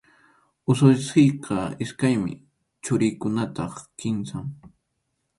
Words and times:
Ususiyqa 0.71 1.57
iskaymi, 1.83 2.33
churiykunataq 2.83 3.73
kimsam. 3.99 4.47